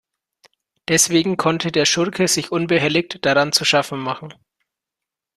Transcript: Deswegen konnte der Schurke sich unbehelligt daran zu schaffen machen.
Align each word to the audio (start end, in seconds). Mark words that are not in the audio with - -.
Deswegen 0.87 1.37
konnte 1.37 1.71
der 1.71 1.85
Schurke 1.85 2.27
sich 2.27 2.51
unbehelligt 2.51 3.23
daran 3.23 3.51
zu 3.51 3.65
schaffen 3.65 3.99
machen. 3.99 4.33